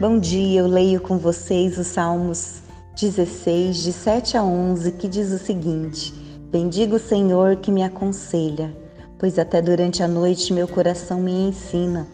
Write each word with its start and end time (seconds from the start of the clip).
Bom 0.00 0.18
dia, 0.18 0.60
eu 0.60 0.66
leio 0.66 0.98
com 0.98 1.18
vocês 1.18 1.76
os 1.76 1.88
Salmos 1.88 2.62
16, 2.98 3.82
de 3.82 3.92
7 3.92 4.34
a 4.34 4.42
11, 4.42 4.92
que 4.92 5.06
diz 5.06 5.30
o 5.30 5.36
seguinte: 5.36 6.14
Bendigo 6.50 6.96
o 6.96 6.98
Senhor 6.98 7.56
que 7.56 7.70
me 7.70 7.82
aconselha, 7.82 8.74
pois 9.18 9.38
até 9.38 9.60
durante 9.60 10.02
a 10.02 10.08
noite 10.08 10.54
meu 10.54 10.66
coração 10.66 11.20
me 11.20 11.30
ensina. 11.30 12.08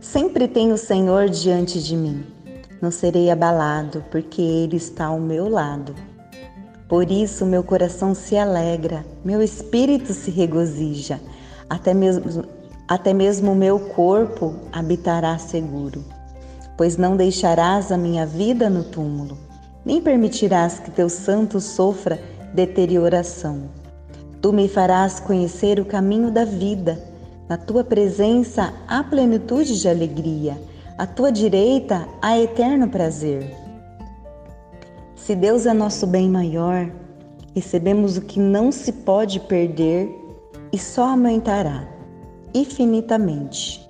Sempre 0.00 0.48
tenho 0.48 0.72
o 0.72 0.78
Senhor 0.78 1.28
diante 1.28 1.82
de 1.82 1.94
mim. 1.94 2.24
Não 2.80 2.90
serei 2.90 3.30
abalado, 3.30 4.02
porque 4.10 4.40
Ele 4.40 4.78
está 4.78 5.04
ao 5.08 5.20
meu 5.20 5.50
lado. 5.50 5.94
Por 6.88 7.10
isso 7.10 7.44
meu 7.44 7.62
coração 7.62 8.14
se 8.14 8.38
alegra, 8.38 9.04
meu 9.22 9.42
espírito 9.42 10.14
se 10.14 10.30
regozija, 10.30 11.20
até 11.68 11.92
mesmo, 11.92 12.46
até 12.88 13.12
mesmo 13.12 13.54
meu 13.54 13.78
corpo 13.78 14.54
habitará 14.72 15.36
seguro 15.36 16.16
pois 16.78 16.96
não 16.96 17.16
deixarás 17.16 17.90
a 17.90 17.98
minha 17.98 18.24
vida 18.24 18.70
no 18.70 18.84
túmulo, 18.84 19.36
nem 19.84 20.00
permitirás 20.00 20.78
que 20.78 20.92
teu 20.92 21.08
santo 21.08 21.60
sofra 21.60 22.22
deterioração. 22.54 23.68
Tu 24.40 24.52
me 24.52 24.68
farás 24.68 25.18
conhecer 25.18 25.80
o 25.80 25.84
caminho 25.84 26.30
da 26.30 26.44
vida, 26.44 27.02
na 27.48 27.56
tua 27.56 27.82
presença 27.82 28.72
há 28.86 29.02
plenitude 29.02 29.80
de 29.80 29.88
alegria, 29.88 30.56
à 30.96 31.04
tua 31.04 31.32
direita 31.32 32.06
há 32.22 32.38
eterno 32.38 32.88
prazer. 32.88 33.56
Se 35.16 35.34
Deus 35.34 35.66
é 35.66 35.74
nosso 35.74 36.06
bem 36.06 36.30
maior, 36.30 36.88
recebemos 37.56 38.16
o 38.16 38.22
que 38.22 38.38
não 38.38 38.70
se 38.70 38.92
pode 38.92 39.40
perder 39.40 40.08
e 40.72 40.78
só 40.78 41.08
aumentará 41.08 41.88
infinitamente. 42.54 43.87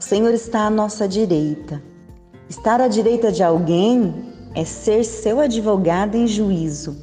O 0.00 0.02
Senhor 0.02 0.32
está 0.32 0.60
à 0.60 0.70
nossa 0.70 1.06
direita. 1.06 1.82
Estar 2.48 2.80
à 2.80 2.88
direita 2.88 3.30
de 3.30 3.42
alguém 3.42 4.32
é 4.54 4.64
ser 4.64 5.04
seu 5.04 5.38
advogado 5.38 6.16
em 6.16 6.26
juízo, 6.26 6.96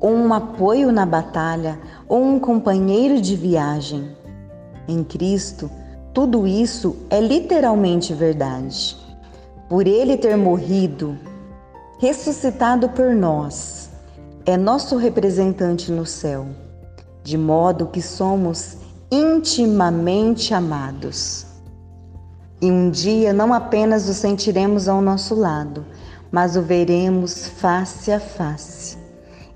ou 0.00 0.12
um 0.12 0.32
apoio 0.32 0.90
na 0.90 1.04
batalha, 1.04 1.78
ou 2.08 2.24
um 2.24 2.40
companheiro 2.40 3.20
de 3.20 3.36
viagem. 3.36 4.16
Em 4.88 5.04
Cristo, 5.04 5.70
tudo 6.14 6.46
isso 6.46 6.96
é 7.10 7.20
literalmente 7.20 8.14
verdade. 8.14 8.96
Por 9.68 9.86
Ele 9.86 10.16
ter 10.16 10.34
morrido, 10.34 11.18
ressuscitado 11.98 12.88
por 12.88 13.14
nós, 13.14 13.90
é 14.46 14.56
nosso 14.56 14.96
representante 14.96 15.92
no 15.92 16.06
céu, 16.06 16.46
de 17.22 17.36
modo 17.36 17.88
que 17.88 18.00
somos 18.00 18.78
intimamente 19.12 20.54
amados. 20.54 21.46
E 22.60 22.70
um 22.70 22.90
dia 22.90 23.32
não 23.32 23.54
apenas 23.54 24.08
o 24.08 24.14
sentiremos 24.14 24.88
ao 24.88 25.00
nosso 25.00 25.34
lado, 25.34 25.86
mas 26.30 26.56
o 26.56 26.62
veremos 26.62 27.46
face 27.46 28.10
a 28.10 28.18
face. 28.18 28.98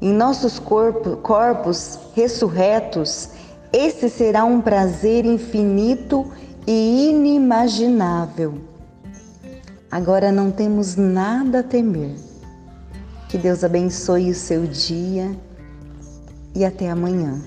Em 0.01 0.13
nossos 0.13 0.59
corpo, 0.59 1.17
corpos 1.17 1.99
ressurretos, 2.15 3.31
esse 3.73 4.09
será 4.09 4.45
um 4.45 4.61
prazer 4.61 5.25
infinito 5.25 6.31
e 6.67 7.11
inimaginável. 7.11 8.55
Agora 9.91 10.33
não 10.33 10.51
temos 10.51 10.97
nada 10.97 11.61
a 11.61 11.63
temer. 11.63 12.15
Que 13.29 13.37
Deus 13.37 13.65
abençoe 13.65 14.31
o 14.31 14.35
seu 14.35 14.67
dia 14.67 15.31
e 16.55 16.65
até 16.65 16.91
amanhã. 16.91 17.41